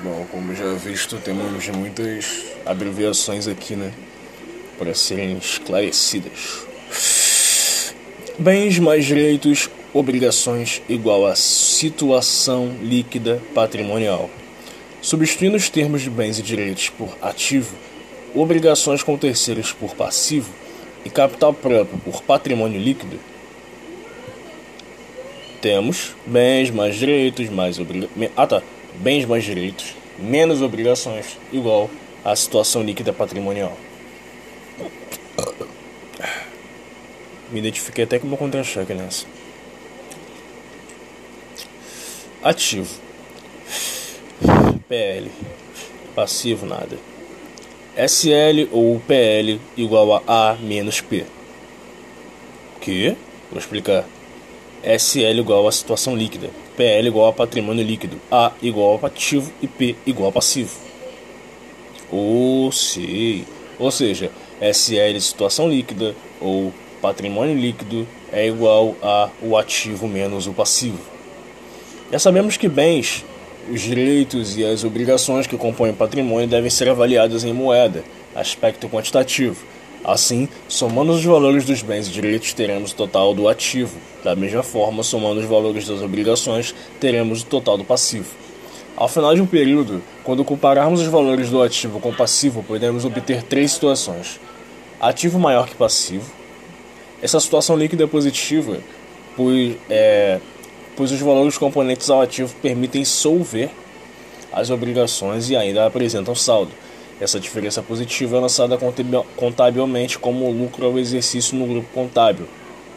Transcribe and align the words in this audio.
Bom, 0.00 0.24
como 0.30 0.54
já 0.54 0.74
visto, 0.74 1.16
temos 1.16 1.66
muitas 1.70 2.44
abreviações 2.64 3.48
aqui, 3.48 3.74
né? 3.74 3.92
Para 4.78 4.94
serem 4.94 5.36
esclarecidas. 5.36 6.64
Bens 8.38 8.78
mais 8.78 9.04
direitos, 9.04 9.68
obrigações 9.92 10.80
igual 10.88 11.26
a 11.26 11.34
situação 11.34 12.76
líquida 12.80 13.42
patrimonial. 13.52 14.30
Substituindo 15.02 15.56
os 15.56 15.68
termos 15.68 16.02
de 16.02 16.10
bens 16.10 16.38
e 16.38 16.42
direitos 16.42 16.90
por 16.90 17.18
ativo, 17.20 17.74
obrigações 18.36 19.02
com 19.02 19.18
terceiros 19.18 19.72
por 19.72 19.96
passivo 19.96 20.52
e 21.04 21.10
capital 21.10 21.52
próprio 21.52 21.98
por 22.04 22.22
patrimônio 22.22 22.80
líquido, 22.80 23.18
temos 25.60 26.14
bens 26.24 26.70
mais 26.70 26.94
direitos 26.94 27.50
mais 27.50 27.80
obrigações. 27.80 28.30
Ah 28.36 28.46
tá, 28.46 28.62
bens 29.00 29.24
mais 29.24 29.44
direitos 29.44 29.94
menos 30.18 30.60
obrigações 30.60 31.38
igual 31.52 31.88
à 32.24 32.34
situação 32.34 32.82
líquida 32.82 33.12
patrimonial. 33.12 33.76
Me 37.50 37.60
identifiquei 37.60 38.04
até 38.04 38.18
com 38.18 38.26
o 38.26 38.28
meu 38.28 38.36
contra-cheque 38.36 38.92
nessa. 38.92 39.24
Ativo. 42.42 43.00
PL. 44.88 45.30
Passivo 46.14 46.66
nada. 46.66 46.98
SL 47.96 48.68
ou 48.70 49.00
PL 49.00 49.60
igual 49.76 50.22
a 50.26 50.50
A 50.50 50.56
menos 50.56 51.00
P. 51.00 51.24
Que? 52.80 53.16
Vou 53.50 53.58
explicar. 53.58 54.04
SL 54.82 55.38
igual 55.38 55.66
a 55.66 55.72
situação 55.72 56.16
líquida, 56.16 56.50
PL 56.76 57.08
igual 57.08 57.28
a 57.28 57.32
patrimônio 57.32 57.84
líquido, 57.84 58.20
A 58.30 58.52
igual 58.62 58.98
a 59.02 59.06
ativo 59.06 59.52
e 59.60 59.66
P 59.66 59.96
igual 60.06 60.28
a 60.28 60.32
passivo. 60.32 60.76
Ou. 62.10 62.70
Ou 63.78 63.90
seja, 63.90 64.30
SL 64.60 65.20
situação 65.20 65.68
líquida 65.68 66.14
ou 66.40 66.72
patrimônio 67.00 67.56
líquido 67.56 68.06
é 68.32 68.46
igual 68.46 68.96
a 69.02 69.30
o 69.42 69.56
ativo 69.56 70.08
menos 70.08 70.46
o 70.46 70.52
passivo. 70.52 70.98
Já 72.10 72.18
sabemos 72.18 72.56
que 72.56 72.68
bens, 72.68 73.24
os 73.70 73.80
direitos 73.80 74.56
e 74.56 74.64
as 74.64 74.82
obrigações 74.82 75.46
que 75.46 75.56
compõem 75.56 75.90
o 75.90 75.94
patrimônio 75.94 76.48
devem 76.48 76.70
ser 76.70 76.88
avaliados 76.88 77.44
em 77.44 77.52
moeda, 77.52 78.02
aspecto 78.34 78.88
quantitativo 78.88 79.64
Assim, 80.04 80.48
somando 80.68 81.12
os 81.12 81.24
valores 81.24 81.64
dos 81.64 81.82
bens 81.82 82.08
e 82.08 82.10
direitos, 82.10 82.52
teremos 82.52 82.92
o 82.92 82.94
total 82.94 83.34
do 83.34 83.48
ativo. 83.48 83.98
Da 84.22 84.34
mesma 84.34 84.62
forma, 84.62 85.02
somando 85.02 85.40
os 85.40 85.46
valores 85.46 85.86
das 85.86 86.00
obrigações, 86.00 86.74
teremos 87.00 87.42
o 87.42 87.46
total 87.46 87.76
do 87.76 87.84
passivo. 87.84 88.28
Ao 88.96 89.08
final 89.08 89.34
de 89.34 89.40
um 89.40 89.46
período, 89.46 90.02
quando 90.24 90.44
compararmos 90.44 91.00
os 91.00 91.06
valores 91.06 91.50
do 91.50 91.62
ativo 91.62 92.00
com 92.00 92.10
o 92.10 92.16
passivo, 92.16 92.64
podemos 92.64 93.04
obter 93.04 93.42
três 93.42 93.72
situações: 93.72 94.40
ativo 95.00 95.38
maior 95.38 95.68
que 95.68 95.74
passivo. 95.74 96.30
Essa 97.22 97.38
situação 97.38 97.76
líquida 97.76 98.04
é 98.04 98.06
positiva, 98.06 98.78
pois, 99.36 99.76
é, 99.88 100.40
pois 100.96 101.12
os 101.12 101.20
valores 101.20 101.58
componentes 101.58 102.10
ao 102.10 102.22
ativo 102.22 102.54
permitem 102.62 103.04
solver 103.04 103.70
as 104.52 104.70
obrigações 104.70 105.50
e 105.50 105.56
ainda 105.56 105.86
apresentam 105.86 106.34
saldo. 106.34 106.72
Essa 107.20 107.40
diferença 107.40 107.82
positiva 107.82 108.36
é 108.36 108.40
lançada 108.40 108.78
contabilmente 109.34 110.18
como 110.18 110.50
lucro 110.52 110.86
ao 110.86 110.98
exercício 110.98 111.56
no 111.56 111.66
grupo 111.66 111.88
contábil, 111.92 112.46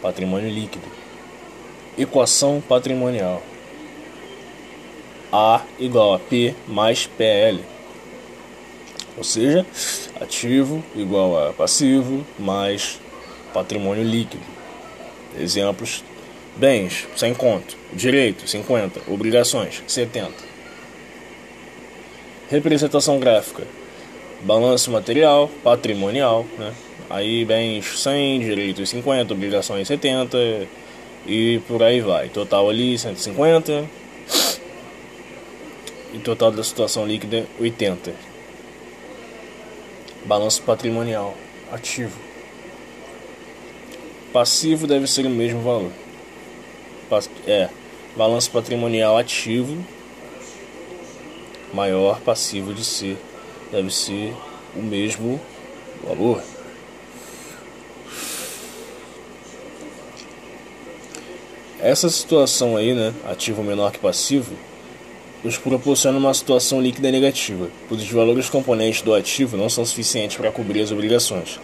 patrimônio 0.00 0.48
líquido. 0.48 0.86
Equação 1.98 2.62
patrimonial. 2.66 3.42
A 5.30 5.62
igual 5.78 6.14
a 6.14 6.18
P 6.18 6.54
mais 6.66 7.06
PL. 7.06 7.60
Ou 9.18 9.24
seja, 9.24 9.66
ativo 10.18 10.82
igual 10.94 11.48
a 11.48 11.52
passivo 11.52 12.24
mais 12.38 12.98
patrimônio 13.52 14.04
líquido. 14.04 14.44
Exemplos: 15.38 16.02
bens, 16.56 17.06
100 17.16 17.34
conto, 17.34 17.76
direito, 17.92 18.48
50, 18.48 19.02
obrigações, 19.10 19.82
70. 19.86 20.32
Representação 22.48 23.18
gráfica 23.18 23.66
balanço 24.42 24.90
material, 24.90 25.50
patrimonial, 25.62 26.46
né? 26.58 26.72
Aí 27.08 27.44
bens 27.44 28.00
100, 28.00 28.40
direitos 28.40 28.88
50, 28.90 29.32
obrigações 29.32 29.86
70 29.86 30.66
e 31.26 31.60
por 31.68 31.82
aí 31.82 32.00
vai. 32.00 32.28
Total 32.28 32.68
ali 32.68 32.98
150 32.98 33.84
e 36.12 36.18
total 36.18 36.50
da 36.50 36.64
situação 36.64 37.06
líquida 37.06 37.46
80. 37.60 38.12
Balanço 40.24 40.62
patrimonial 40.62 41.36
ativo. 41.72 42.18
Passivo 44.32 44.86
deve 44.86 45.06
ser 45.06 45.26
o 45.26 45.30
mesmo 45.30 45.62
valor. 45.62 45.92
É, 47.46 47.68
balanço 48.16 48.50
patrimonial 48.50 49.16
ativo 49.16 49.76
maior 51.72 52.20
passivo 52.20 52.72
de 52.72 52.84
ser 52.84 53.16
deve 53.70 53.92
ser 53.94 54.34
o 54.74 54.82
mesmo 54.82 55.40
valor. 56.06 56.42
Essa 61.80 62.08
situação 62.08 62.76
aí, 62.76 62.94
né, 62.94 63.12
ativo 63.28 63.62
menor 63.62 63.92
que 63.92 63.98
passivo, 63.98 64.52
nos 65.44 65.56
proporciona 65.56 66.18
uma 66.18 66.34
situação 66.34 66.80
líquida 66.80 67.10
negativa, 67.10 67.68
pois 67.88 68.02
os 68.02 68.10
valores 68.10 68.48
componentes 68.48 69.02
do 69.02 69.14
ativo 69.14 69.56
não 69.56 69.68
são 69.68 69.84
suficientes 69.84 70.36
para 70.36 70.50
cobrir 70.50 70.82
as 70.82 70.90
obrigações. 70.90 71.60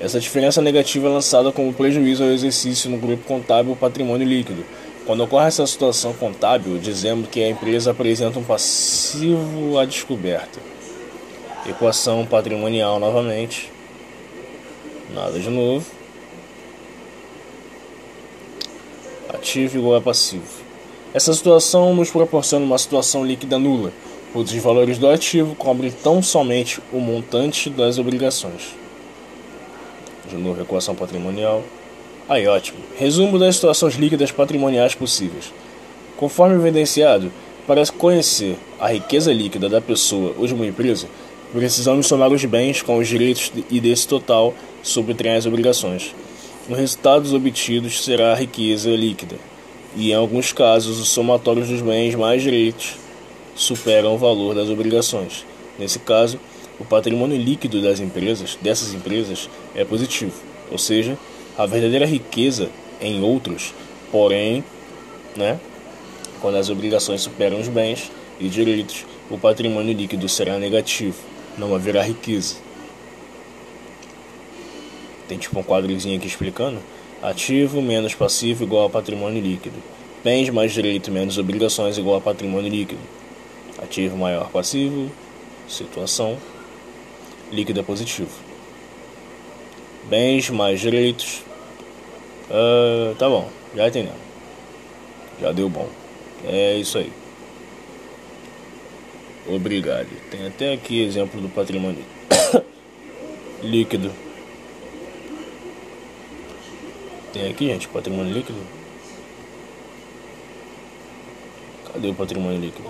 Essa 0.00 0.18
diferença 0.18 0.60
negativa 0.60 1.06
é 1.06 1.10
lançada 1.10 1.52
como 1.52 1.72
prejuízo 1.72 2.24
ao 2.24 2.30
exercício 2.30 2.90
no 2.90 2.98
grupo 2.98 3.24
contábil 3.24 3.76
patrimônio 3.76 4.26
líquido. 4.26 4.64
Quando 5.06 5.22
ocorre 5.22 5.48
essa 5.48 5.66
situação 5.66 6.12
contábil, 6.12 6.78
dizemos 6.78 7.28
que 7.28 7.42
a 7.42 7.48
empresa 7.48 7.92
apresenta 7.92 8.38
um 8.38 8.44
passivo 8.44 9.78
à 9.78 9.84
descoberta. 9.84 10.60
Equação 11.64 12.26
patrimonial 12.26 12.98
novamente. 12.98 13.70
Nada 15.14 15.38
de 15.38 15.48
novo. 15.48 15.86
Ativo 19.28 19.78
igual 19.78 19.96
a 19.96 20.00
passivo. 20.00 20.42
Essa 21.14 21.32
situação 21.32 21.94
nos 21.94 22.10
proporciona 22.10 22.64
uma 22.64 22.78
situação 22.78 23.24
líquida 23.24 23.60
nula, 23.60 23.92
pois 24.32 24.50
os 24.50 24.56
valores 24.62 24.98
do 24.98 25.08
ativo 25.08 25.54
cobrem 25.54 25.92
tão 25.92 26.20
somente 26.20 26.80
o 26.92 26.98
montante 26.98 27.70
das 27.70 27.96
obrigações. 27.96 28.74
De 30.28 30.36
novo, 30.36 30.62
equação 30.62 30.96
patrimonial. 30.96 31.62
Aí, 32.28 32.46
ótimo. 32.48 32.78
Resumo 32.98 33.38
das 33.38 33.54
situações 33.54 33.94
líquidas 33.94 34.32
patrimoniais 34.32 34.96
possíveis. 34.96 35.52
Conforme 36.16 36.56
evidenciado, 36.56 37.30
para 37.66 37.86
conhecer 37.86 38.56
a 38.80 38.88
riqueza 38.88 39.32
líquida 39.32 39.68
da 39.68 39.80
pessoa 39.80 40.34
ou 40.36 40.46
de 40.46 40.54
uma 40.54 40.66
empresa, 40.66 41.06
Precisamos 41.52 42.06
somar 42.06 42.32
os 42.32 42.42
bens 42.46 42.80
com 42.80 42.96
os 42.96 43.06
direitos 43.06 43.52
e 43.70 43.78
desse 43.78 44.08
total 44.08 44.54
subtrair 44.82 45.36
as 45.36 45.44
obrigações. 45.44 46.14
Os 46.66 46.78
resultados 46.78 47.34
obtidos 47.34 48.02
será 48.02 48.32
a 48.32 48.34
riqueza 48.34 48.88
líquida, 48.88 49.36
e 49.94 50.12
em 50.12 50.14
alguns 50.14 50.50
casos 50.50 50.98
os 50.98 51.10
somatórios 51.10 51.68
dos 51.68 51.82
bens 51.82 52.14
mais 52.14 52.42
direitos 52.42 52.96
superam 53.54 54.14
o 54.14 54.18
valor 54.18 54.54
das 54.54 54.70
obrigações. 54.70 55.44
Nesse 55.78 55.98
caso, 55.98 56.40
o 56.80 56.86
patrimônio 56.86 57.36
líquido 57.36 57.82
das 57.82 58.00
empresas, 58.00 58.56
dessas 58.62 58.94
empresas, 58.94 59.50
é 59.74 59.84
positivo, 59.84 60.32
ou 60.70 60.78
seja, 60.78 61.18
a 61.58 61.66
verdadeira 61.66 62.06
riqueza 62.06 62.70
em 62.98 63.22
outros, 63.22 63.74
porém, 64.10 64.64
né, 65.36 65.60
quando 66.40 66.56
as 66.56 66.70
obrigações 66.70 67.20
superam 67.20 67.60
os 67.60 67.68
bens 67.68 68.10
e 68.40 68.48
direitos, 68.48 69.04
o 69.28 69.36
patrimônio 69.36 69.92
líquido 69.92 70.30
será 70.30 70.58
negativo 70.58 71.31
não 71.56 71.74
haverá 71.74 72.02
riqueza. 72.02 72.56
Tem 75.28 75.38
tipo 75.38 75.58
um 75.58 75.62
quadrozinho 75.62 76.16
aqui 76.16 76.26
explicando. 76.26 76.78
Ativo 77.22 77.80
menos 77.80 78.14
passivo 78.14 78.64
igual 78.64 78.86
a 78.86 78.90
patrimônio 78.90 79.42
líquido. 79.42 79.76
Bens 80.24 80.50
mais 80.50 80.72
direito 80.72 81.10
menos 81.10 81.38
obrigações 81.38 81.98
igual 81.98 82.16
a 82.16 82.20
patrimônio 82.20 82.70
líquido. 82.70 83.00
Ativo 83.82 84.16
maior 84.16 84.50
passivo. 84.50 85.10
Situação. 85.68 86.36
Líquido 87.50 87.80
é 87.80 87.82
positivo. 87.82 88.30
Bens 90.08 90.50
mais 90.50 90.80
direitos. 90.80 91.42
Uh, 92.50 93.14
tá 93.16 93.28
bom, 93.28 93.48
já 93.74 93.88
entendemos. 93.88 94.20
Já 95.40 95.52
deu 95.52 95.68
bom. 95.68 95.88
É 96.44 96.76
isso 96.76 96.98
aí. 96.98 97.12
Obrigado. 99.46 100.08
Tem 100.30 100.46
até 100.46 100.72
aqui 100.72 101.02
exemplo 101.02 101.40
do 101.40 101.48
patrimônio 101.48 102.04
líquido. 103.62 104.12
Tem 107.32 107.50
aqui, 107.50 107.66
gente, 107.66 107.88
patrimônio 107.88 108.32
líquido. 108.32 108.58
Cadê 111.92 112.08
o 112.08 112.14
patrimônio 112.14 112.60
líquido? 112.60 112.88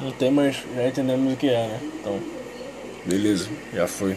Não 0.00 0.10
tem, 0.12 0.30
mas 0.30 0.56
já 0.74 0.88
entendemos 0.88 1.32
o 1.32 1.36
que 1.36 1.48
é, 1.48 1.66
né? 1.66 1.80
Então. 2.00 2.20
Beleza, 3.06 3.48
já 3.72 3.86
foi. 3.86 4.16